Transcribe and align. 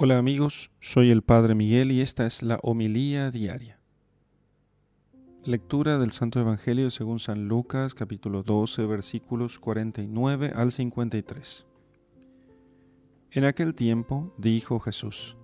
Hola 0.00 0.16
amigos, 0.16 0.70
soy 0.78 1.10
el 1.10 1.22
Padre 1.22 1.56
Miguel 1.56 1.90
y 1.90 2.02
esta 2.02 2.24
es 2.24 2.44
la 2.44 2.60
homilía 2.62 3.32
diaria. 3.32 3.80
Lectura 5.42 5.98
del 5.98 6.12
Santo 6.12 6.38
Evangelio 6.38 6.88
según 6.90 7.18
San 7.18 7.48
Lucas 7.48 7.94
capítulo 7.94 8.44
12 8.44 8.86
versículos 8.86 9.58
49 9.58 10.52
al 10.54 10.70
53. 10.70 11.66
En 13.32 13.44
aquel 13.44 13.74
tiempo 13.74 14.32
dijo 14.38 14.78
Jesús, 14.78 15.36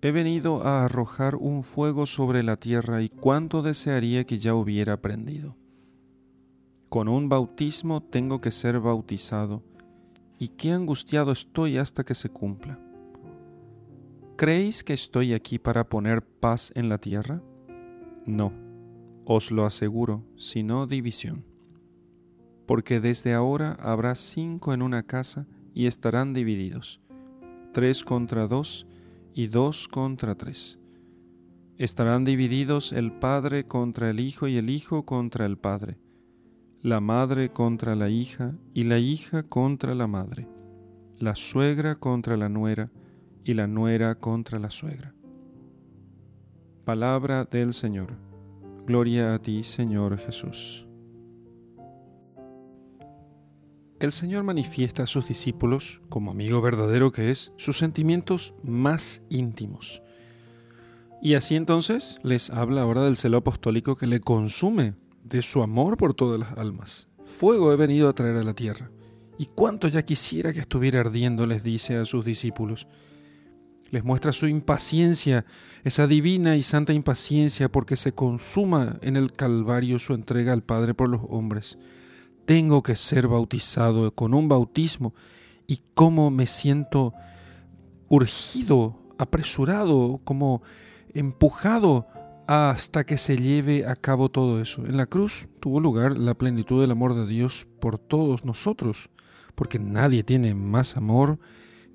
He 0.00 0.10
venido 0.10 0.66
a 0.66 0.86
arrojar 0.86 1.36
un 1.36 1.64
fuego 1.64 2.06
sobre 2.06 2.42
la 2.42 2.56
tierra 2.56 3.02
y 3.02 3.10
cuánto 3.10 3.60
desearía 3.60 4.24
que 4.24 4.38
ya 4.38 4.54
hubiera 4.54 4.94
aprendido. 4.94 5.58
Con 6.88 7.10
un 7.10 7.28
bautismo 7.28 8.02
tengo 8.02 8.40
que 8.40 8.50
ser 8.50 8.80
bautizado 8.80 9.62
y 10.42 10.48
qué 10.48 10.72
angustiado 10.72 11.30
estoy 11.30 11.78
hasta 11.78 12.02
que 12.02 12.16
se 12.16 12.28
cumpla. 12.28 12.76
¿Creéis 14.36 14.82
que 14.82 14.92
estoy 14.92 15.34
aquí 15.34 15.60
para 15.60 15.88
poner 15.88 16.20
paz 16.20 16.72
en 16.74 16.88
la 16.88 16.98
tierra? 16.98 17.40
No, 18.26 18.52
os 19.24 19.52
lo 19.52 19.64
aseguro, 19.64 20.24
sino 20.36 20.88
división. 20.88 21.44
Porque 22.66 22.98
desde 22.98 23.34
ahora 23.34 23.76
habrá 23.78 24.16
cinco 24.16 24.74
en 24.74 24.82
una 24.82 25.04
casa 25.04 25.46
y 25.74 25.86
estarán 25.86 26.32
divididos, 26.32 27.00
tres 27.72 28.02
contra 28.02 28.48
dos 28.48 28.88
y 29.32 29.46
dos 29.46 29.86
contra 29.86 30.34
tres. 30.34 30.80
Estarán 31.76 32.24
divididos 32.24 32.90
el 32.90 33.12
padre 33.12 33.64
contra 33.64 34.10
el 34.10 34.18
hijo 34.18 34.48
y 34.48 34.56
el 34.56 34.70
hijo 34.70 35.06
contra 35.06 35.46
el 35.46 35.56
padre 35.56 35.98
la 36.82 37.00
madre 37.00 37.52
contra 37.52 37.94
la 37.94 38.08
hija 38.08 38.56
y 38.74 38.82
la 38.82 38.98
hija 38.98 39.44
contra 39.44 39.94
la 39.94 40.08
madre, 40.08 40.48
la 41.16 41.36
suegra 41.36 41.94
contra 41.94 42.36
la 42.36 42.48
nuera 42.48 42.90
y 43.44 43.54
la 43.54 43.68
nuera 43.68 44.16
contra 44.16 44.58
la 44.58 44.68
suegra. 44.68 45.14
Palabra 46.84 47.44
del 47.44 47.72
Señor. 47.72 48.16
Gloria 48.84 49.32
a 49.32 49.38
ti, 49.38 49.62
Señor 49.62 50.18
Jesús. 50.18 50.88
El 54.00 54.10
Señor 54.10 54.42
manifiesta 54.42 55.04
a 55.04 55.06
sus 55.06 55.28
discípulos, 55.28 56.02
como 56.08 56.32
amigo 56.32 56.60
verdadero 56.60 57.12
que 57.12 57.30
es, 57.30 57.52
sus 57.58 57.78
sentimientos 57.78 58.54
más 58.64 59.22
íntimos. 59.30 60.02
Y 61.22 61.34
así 61.34 61.54
entonces 61.54 62.18
les 62.24 62.50
habla 62.50 62.82
ahora 62.82 63.04
del 63.04 63.16
celo 63.16 63.36
apostólico 63.36 63.94
que 63.94 64.08
le 64.08 64.18
consume 64.18 64.94
de 65.22 65.42
su 65.42 65.62
amor 65.62 65.96
por 65.96 66.14
todas 66.14 66.38
las 66.40 66.58
almas. 66.58 67.08
Fuego 67.24 67.72
he 67.72 67.76
venido 67.76 68.08
a 68.08 68.12
traer 68.12 68.36
a 68.36 68.44
la 68.44 68.54
tierra. 68.54 68.90
Y 69.38 69.46
cuánto 69.46 69.88
ya 69.88 70.04
quisiera 70.04 70.52
que 70.52 70.60
estuviera 70.60 71.00
ardiendo, 71.00 71.46
les 71.46 71.62
dice 71.62 71.96
a 71.96 72.04
sus 72.04 72.24
discípulos. 72.24 72.86
Les 73.90 74.04
muestra 74.04 74.32
su 74.32 74.46
impaciencia, 74.46 75.44
esa 75.84 76.06
divina 76.06 76.56
y 76.56 76.62
santa 76.62 76.92
impaciencia 76.92 77.70
porque 77.70 77.96
se 77.96 78.12
consuma 78.12 78.98
en 79.02 79.16
el 79.16 79.32
Calvario 79.32 79.98
su 79.98 80.14
entrega 80.14 80.52
al 80.52 80.62
Padre 80.62 80.94
por 80.94 81.08
los 81.08 81.22
hombres. 81.28 81.78
Tengo 82.44 82.82
que 82.82 82.96
ser 82.96 83.28
bautizado 83.28 84.14
con 84.14 84.34
un 84.34 84.48
bautismo 84.48 85.14
y 85.66 85.82
cómo 85.94 86.30
me 86.30 86.46
siento 86.46 87.12
urgido, 88.08 88.98
apresurado, 89.18 90.20
como 90.24 90.62
empujado 91.14 92.06
hasta 92.46 93.04
que 93.04 93.18
se 93.18 93.36
lleve 93.36 93.86
a 93.86 93.96
cabo 93.96 94.28
todo 94.28 94.60
eso. 94.60 94.84
En 94.86 94.96
la 94.96 95.06
cruz 95.06 95.48
tuvo 95.60 95.80
lugar 95.80 96.16
la 96.18 96.34
plenitud 96.34 96.80
del 96.80 96.90
amor 96.90 97.14
de 97.14 97.26
Dios 97.26 97.66
por 97.80 97.98
todos 97.98 98.44
nosotros, 98.44 99.10
porque 99.54 99.78
nadie 99.78 100.24
tiene 100.24 100.54
más 100.54 100.96
amor 100.96 101.38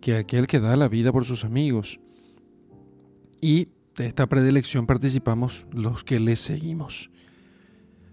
que 0.01 0.15
aquel 0.15 0.47
que 0.47 0.59
da 0.59 0.75
la 0.75 0.87
vida 0.87 1.11
por 1.11 1.25
sus 1.25 1.43
amigos. 1.43 1.99
Y 3.41 3.69
de 3.95 4.07
esta 4.07 4.27
predilección 4.27 4.85
participamos 4.85 5.67
los 5.71 6.03
que 6.03 6.19
le 6.19 6.35
seguimos. 6.35 7.09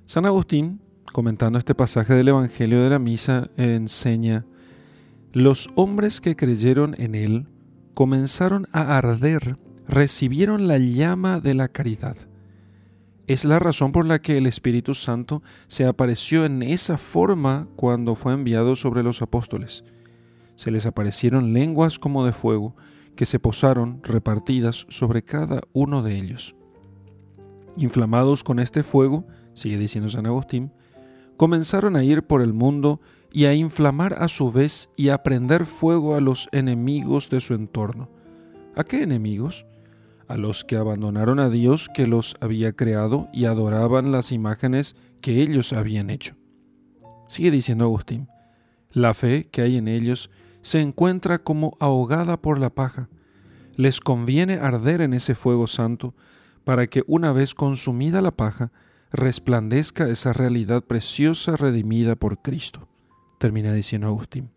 San 0.06 0.26
Agustín, 0.26 0.80
comentando 1.12 1.58
este 1.58 1.74
pasaje 1.74 2.14
del 2.14 2.28
Evangelio 2.28 2.82
de 2.82 2.90
la 2.90 2.98
Misa, 2.98 3.50
enseña, 3.56 4.46
los 5.32 5.68
hombres 5.74 6.20
que 6.20 6.36
creyeron 6.36 6.94
en 6.98 7.14
él 7.14 7.48
comenzaron 7.94 8.66
a 8.72 8.96
arder 8.96 9.58
recibieron 9.86 10.68
la 10.68 10.78
llama 10.78 11.40
de 11.40 11.54
la 11.54 11.68
caridad. 11.68 12.16
Es 13.26 13.44
la 13.44 13.58
razón 13.58 13.92
por 13.92 14.04
la 14.04 14.20
que 14.20 14.36
el 14.36 14.46
Espíritu 14.46 14.94
Santo 14.94 15.42
se 15.66 15.86
apareció 15.86 16.44
en 16.44 16.62
esa 16.62 16.98
forma 16.98 17.68
cuando 17.76 18.14
fue 18.14 18.34
enviado 18.34 18.76
sobre 18.76 19.02
los 19.02 19.22
apóstoles. 19.22 19.84
Se 20.56 20.70
les 20.70 20.84
aparecieron 20.84 21.52
lenguas 21.52 21.98
como 21.98 22.26
de 22.26 22.32
fuego, 22.32 22.76
que 23.16 23.26
se 23.26 23.38
posaron 23.38 24.00
repartidas 24.02 24.86
sobre 24.88 25.22
cada 25.22 25.62
uno 25.72 26.02
de 26.02 26.18
ellos. 26.18 26.54
Inflamados 27.76 28.44
con 28.44 28.58
este 28.58 28.82
fuego, 28.82 29.26
sigue 29.54 29.78
diciendo 29.78 30.10
San 30.10 30.26
Agustín, 30.26 30.72
comenzaron 31.36 31.96
a 31.96 32.04
ir 32.04 32.24
por 32.24 32.42
el 32.42 32.52
mundo 32.52 33.00
y 33.32 33.46
a 33.46 33.54
inflamar 33.54 34.14
a 34.14 34.28
su 34.28 34.52
vez 34.52 34.90
y 34.96 35.08
a 35.08 35.22
prender 35.22 35.64
fuego 35.64 36.14
a 36.14 36.20
los 36.20 36.48
enemigos 36.52 37.30
de 37.30 37.40
su 37.40 37.54
entorno. 37.54 38.10
¿A 38.76 38.84
qué 38.84 39.02
enemigos? 39.02 39.66
A 40.28 40.36
los 40.36 40.64
que 40.64 40.76
abandonaron 40.76 41.38
a 41.38 41.50
Dios 41.50 41.88
que 41.92 42.06
los 42.06 42.36
había 42.40 42.72
creado 42.72 43.28
y 43.32 43.44
adoraban 43.44 44.12
las 44.12 44.32
imágenes 44.32 44.96
que 45.20 45.42
ellos 45.42 45.72
habían 45.72 46.10
hecho. 46.10 46.36
Sigue 47.28 47.50
diciendo 47.50 47.84
Agustín, 47.84 48.28
la 48.92 49.14
fe 49.14 49.48
que 49.50 49.62
hay 49.62 49.76
en 49.76 49.88
ellos 49.88 50.30
se 50.62 50.80
encuentra 50.80 51.38
como 51.38 51.76
ahogada 51.80 52.40
por 52.40 52.58
la 52.58 52.70
paja. 52.70 53.08
Les 53.76 54.00
conviene 54.00 54.54
arder 54.54 55.00
en 55.00 55.14
ese 55.14 55.34
fuego 55.34 55.66
santo 55.66 56.14
para 56.64 56.86
que 56.86 57.02
una 57.06 57.32
vez 57.32 57.54
consumida 57.54 58.22
la 58.22 58.30
paja, 58.30 58.72
resplandezca 59.12 60.08
esa 60.08 60.32
realidad 60.32 60.82
preciosa 60.82 61.56
redimida 61.56 62.16
por 62.16 62.40
Cristo. 62.40 62.88
Termina 63.38 63.72
diciendo 63.72 64.08
Agustín. 64.08 64.50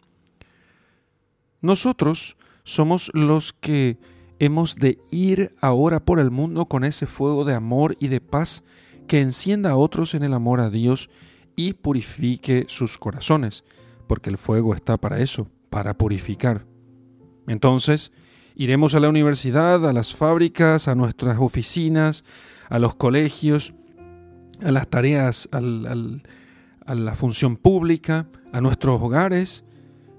Nosotros 1.61 2.37
somos 2.63 3.11
los 3.13 3.53
que 3.53 3.99
Hemos 4.39 4.75
de 4.75 4.99
ir 5.09 5.55
ahora 5.61 6.05
por 6.05 6.19
el 6.19 6.29
mundo 6.29 6.65
con 6.65 6.83
ese 6.83 7.07
fuego 7.07 7.43
de 7.43 7.55
amor 7.55 7.97
y 7.99 8.07
de 8.07 8.21
paz 8.21 8.63
que 9.07 9.21
encienda 9.21 9.71
a 9.71 9.75
otros 9.75 10.13
en 10.13 10.23
el 10.23 10.33
amor 10.33 10.59
a 10.59 10.69
Dios 10.69 11.09
y 11.55 11.73
purifique 11.73 12.65
sus 12.67 12.99
corazones, 12.99 13.63
porque 14.05 14.29
el 14.29 14.37
fuego 14.37 14.75
está 14.75 14.97
para 14.97 15.19
eso, 15.19 15.49
para 15.71 15.97
purificar. 15.97 16.67
Entonces, 17.47 18.11
iremos 18.55 18.93
a 18.93 18.99
la 18.99 19.09
universidad, 19.09 19.87
a 19.87 19.93
las 19.93 20.13
fábricas, 20.13 20.87
a 20.87 20.93
nuestras 20.93 21.39
oficinas, 21.39 22.23
a 22.69 22.77
los 22.77 22.93
colegios, 22.95 23.73
a 24.61 24.71
las 24.71 24.87
tareas, 24.87 25.49
a 25.51 25.61
la 25.61 27.15
función 27.15 27.57
pública, 27.57 28.29
a 28.53 28.61
nuestros 28.61 29.01
hogares, 29.01 29.63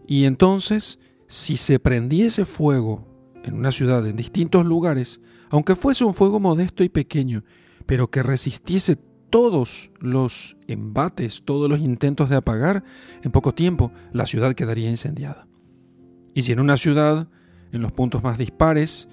y 0.08 0.24
entonces, 0.24 0.98
si 1.28 1.56
se 1.56 1.78
prendiese 1.78 2.44
fuego 2.44 3.07
en 3.48 3.56
una 3.56 3.72
ciudad, 3.72 4.06
en 4.06 4.16
distintos 4.16 4.64
lugares, 4.64 5.20
aunque 5.50 5.75
fuese 5.75 6.04
un 6.04 6.14
fuego 6.14 6.38
modesto 6.38 6.84
y 6.84 6.88
pequeño, 6.88 7.44
pero 7.86 8.10
que 8.10 8.22
resistiese 8.22 8.97
todos 9.31 9.91
los 10.00 10.56
embates, 10.69 11.42
todos 11.44 11.69
los 11.69 11.81
intentos 11.81 12.28
de 12.28 12.36
apagar, 12.36 12.84
en 13.22 13.31
poco 13.31 13.53
tiempo 13.53 13.92
la 14.12 14.26
ciudad 14.26 14.54
quedaría 14.54 14.88
incendiada. 14.88 15.47
Y 16.34 16.42
si 16.42 16.53
en 16.53 16.60
una 16.60 16.76
ciudad, 16.76 17.28
en 17.72 17.82
los 17.82 17.92
puntos 17.92 18.22
más 18.22 18.38
dispares, 18.38 19.09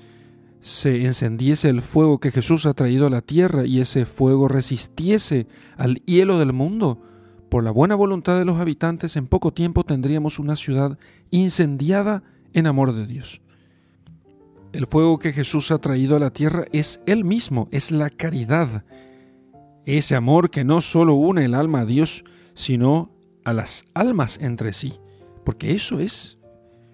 se 0.61 1.05
encendiese 1.05 1.69
el 1.69 1.81
fuego 1.81 2.19
que 2.19 2.31
Jesús 2.31 2.65
ha 2.65 2.73
traído 2.73 3.07
a 3.07 3.09
la 3.09 3.21
tierra 3.21 3.65
y 3.65 3.79
ese 3.79 4.05
fuego 4.05 4.47
resistiese 4.47 5.47
al 5.77 5.95
hielo 6.05 6.39
del 6.39 6.53
mundo, 6.53 7.01
por 7.49 7.63
la 7.63 7.71
buena 7.71 7.95
voluntad 7.95 8.37
de 8.37 8.45
los 8.45 8.59
habitantes, 8.59 9.15
en 9.15 9.27
poco 9.27 9.53
tiempo 9.53 9.83
tendríamos 9.83 10.39
una 10.39 10.55
ciudad 10.55 10.97
incendiada 11.29 12.23
en 12.53 12.67
amor 12.67 12.93
de 12.93 13.05
Dios. 13.05 13.41
El 14.75 14.87
fuego 14.87 15.19
que 15.19 15.31
Jesús 15.31 15.71
ha 15.71 15.77
traído 15.77 16.17
a 16.17 16.19
la 16.19 16.31
tierra 16.31 16.65
es 16.73 17.01
Él 17.05 17.23
mismo, 17.23 17.69
es 17.71 17.91
la 17.91 18.09
caridad. 18.09 18.83
Ese 19.85 20.15
amor 20.15 20.49
que 20.49 20.65
no 20.65 20.81
solo 20.81 21.13
une 21.13 21.45
el 21.45 21.53
alma 21.53 21.79
a 21.79 21.85
Dios, 21.85 22.25
sino 22.55 23.09
a 23.45 23.53
las 23.53 23.85
almas 23.93 24.37
entre 24.41 24.73
sí. 24.73 24.99
Porque 25.45 25.71
eso 25.71 26.01
es. 26.01 26.39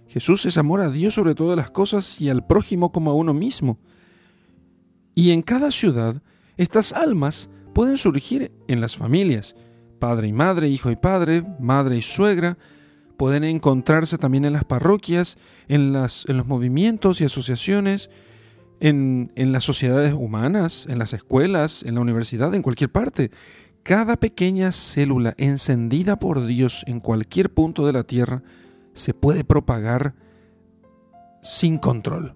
Jesús 0.06 0.46
es 0.46 0.60
amor 0.60 0.82
a 0.82 0.92
Dios 0.92 1.16
sobre 1.16 1.34
todas 1.34 1.58
las 1.58 1.72
cosas 1.72 2.22
y 2.22 2.30
al 2.30 2.46
prójimo 2.46 2.92
como 2.92 3.10
a 3.10 3.16
uno 3.16 3.34
mismo. 3.34 3.80
Y 5.16 5.32
en 5.32 5.42
cada 5.42 5.72
ciudad, 5.72 6.22
estas 6.58 6.94
almas 6.94 7.50
pueden 7.74 7.98
surgir 7.98 8.52
en 8.68 8.80
las 8.80 8.96
familias, 8.96 9.56
padre 9.98 10.28
y 10.28 10.34
madre, 10.34 10.70
hijo 10.70 10.92
y 10.92 10.98
padre, 10.98 11.44
madre 11.60 11.98
y 11.98 12.04
suegra, 12.04 12.60
pueden 13.22 13.44
encontrarse 13.44 14.18
también 14.18 14.46
en 14.46 14.54
las 14.54 14.64
parroquias, 14.64 15.38
en, 15.68 15.94
los 15.94 16.26
movimientos 16.48 17.22
y 17.22 17.26
asociaciones, 17.26 18.10
en 18.80 19.30
las 19.36 19.64
sociedades 19.64 20.16
humanas, 20.16 20.88
en 20.90 20.98
las 20.98 21.14
escuelas, 21.14 21.84
en 21.84 21.94
la 21.94 22.02
universidad, 22.02 22.52
en 22.56 22.64
cualquier 22.64 22.92
parte. 22.92 23.30
Cada 23.84 24.16
pequeña 24.18 24.72
célula 24.72 25.36
encendida 25.38 26.18
por 26.18 26.48
Dios 26.48 26.84
en 26.88 27.00
cualquier 27.00 27.54
punto 27.54 27.86
de 27.86 27.94
la 27.94 28.06
tierra 28.06 28.42
se 28.96 29.14
puede 29.14 29.44
propagar 29.44 30.16
sin 31.44 31.78
control. 31.78 32.34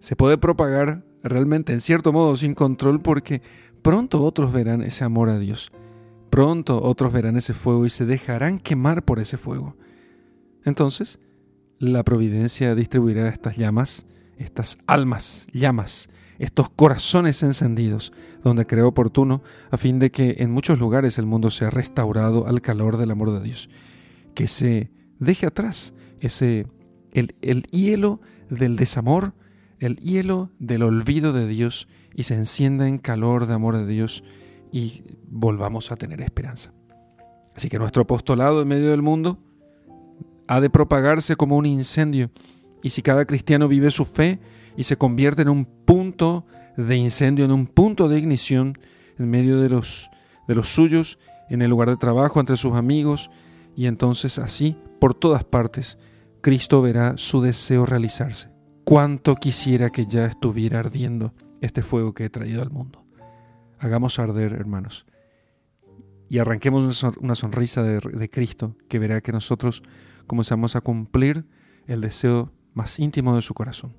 Se 0.00 0.16
puede 0.16 0.36
propagar 0.36 1.04
realmente 1.22 1.72
en 1.72 1.80
cierto 1.80 2.12
modo 2.12 2.34
sin 2.34 2.54
control 2.54 3.00
porque 3.02 3.40
pronto 3.82 4.24
otros 4.24 4.52
verán 4.52 4.82
ese 4.82 5.04
amor 5.04 5.28
a 5.28 5.38
Dios. 5.38 5.70
Pronto 6.30 6.80
otros 6.82 7.12
verán 7.12 7.36
ese 7.36 7.54
fuego 7.54 7.84
y 7.84 7.90
se 7.90 8.06
dejarán 8.06 8.58
quemar 8.58 9.04
por 9.04 9.18
ese 9.18 9.36
fuego. 9.36 9.76
Entonces, 10.64 11.18
la 11.78 12.04
providencia 12.04 12.74
distribuirá 12.74 13.28
estas 13.28 13.56
llamas, 13.56 14.06
estas 14.38 14.78
almas, 14.86 15.48
llamas, 15.52 16.08
estos 16.38 16.70
corazones 16.70 17.42
encendidos, 17.42 18.12
donde 18.42 18.66
creo 18.66 18.88
oportuno, 18.88 19.42
a 19.70 19.76
fin 19.76 19.98
de 19.98 20.10
que 20.10 20.36
en 20.38 20.50
muchos 20.50 20.78
lugares 20.78 21.18
el 21.18 21.26
mundo 21.26 21.50
sea 21.50 21.70
restaurado 21.70 22.46
al 22.46 22.62
calor 22.62 22.96
del 22.96 23.10
amor 23.10 23.32
de 23.32 23.42
Dios. 23.42 23.68
Que 24.34 24.48
se 24.48 24.90
deje 25.18 25.46
atrás 25.46 25.92
ese 26.20 26.66
el, 27.12 27.34
el 27.42 27.64
hielo 27.64 28.20
del 28.48 28.76
desamor, 28.76 29.34
el 29.78 29.96
hielo 29.96 30.50
del 30.58 30.82
olvido 30.82 31.32
de 31.32 31.46
Dios 31.46 31.88
y 32.14 32.22
se 32.24 32.34
encienda 32.34 32.88
en 32.88 32.98
calor 32.98 33.46
de 33.46 33.54
amor 33.54 33.76
de 33.76 33.86
Dios 33.86 34.22
y 34.72 35.02
volvamos 35.28 35.90
a 35.92 35.96
tener 35.96 36.20
esperanza. 36.20 36.72
Así 37.54 37.68
que 37.68 37.78
nuestro 37.78 38.02
apostolado 38.02 38.62
en 38.62 38.68
medio 38.68 38.90
del 38.90 39.02
mundo 39.02 39.38
ha 40.46 40.60
de 40.60 40.70
propagarse 40.70 41.36
como 41.36 41.56
un 41.56 41.66
incendio 41.66 42.30
y 42.82 42.90
si 42.90 43.02
cada 43.02 43.24
cristiano 43.24 43.68
vive 43.68 43.90
su 43.90 44.04
fe 44.04 44.40
y 44.76 44.84
se 44.84 44.96
convierte 44.96 45.42
en 45.42 45.48
un 45.48 45.64
punto 45.64 46.46
de 46.76 46.96
incendio, 46.96 47.44
en 47.44 47.52
un 47.52 47.66
punto 47.66 48.08
de 48.08 48.18
ignición 48.18 48.78
en 49.18 49.28
medio 49.28 49.60
de 49.60 49.68
los, 49.68 50.10
de 50.48 50.54
los 50.54 50.68
suyos, 50.68 51.18
en 51.50 51.62
el 51.62 51.70
lugar 51.70 51.90
de 51.90 51.96
trabajo, 51.96 52.40
entre 52.40 52.56
sus 52.56 52.74
amigos, 52.74 53.30
y 53.76 53.86
entonces 53.86 54.38
así, 54.38 54.76
por 55.00 55.14
todas 55.14 55.44
partes, 55.44 55.98
Cristo 56.40 56.80
verá 56.80 57.14
su 57.16 57.42
deseo 57.42 57.84
realizarse. 57.84 58.48
Cuánto 58.84 59.36
quisiera 59.36 59.90
que 59.90 60.06
ya 60.06 60.24
estuviera 60.24 60.80
ardiendo 60.80 61.34
este 61.60 61.82
fuego 61.82 62.14
que 62.14 62.24
he 62.24 62.30
traído 62.30 62.62
al 62.62 62.70
mundo. 62.70 62.99
Hagamos 63.80 64.18
arder, 64.18 64.52
hermanos, 64.52 65.06
y 66.28 66.38
arranquemos 66.38 67.02
una 67.20 67.34
sonrisa 67.34 67.82
de, 67.82 67.98
de 67.98 68.30
Cristo 68.30 68.76
que 68.88 68.98
verá 68.98 69.20
que 69.20 69.32
nosotros 69.32 69.82
comenzamos 70.26 70.76
a 70.76 70.80
cumplir 70.80 71.46
el 71.86 72.00
deseo 72.00 72.52
más 72.72 73.00
íntimo 73.00 73.34
de 73.34 73.42
su 73.42 73.54
corazón, 73.54 73.96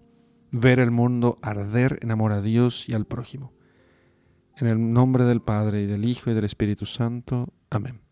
ver 0.51 0.79
el 0.79 0.91
mundo 0.91 1.39
arder 1.41 1.99
en 2.01 2.11
amor 2.11 2.31
a 2.31 2.41
Dios 2.41 2.87
y 2.87 2.93
al 2.93 3.05
prójimo. 3.05 3.53
En 4.55 4.67
el 4.67 4.93
nombre 4.93 5.25
del 5.25 5.41
Padre 5.41 5.81
y 5.81 5.87
del 5.87 6.05
Hijo 6.05 6.31
y 6.31 6.33
del 6.33 6.45
Espíritu 6.45 6.85
Santo. 6.85 7.53
Amén. 7.69 8.10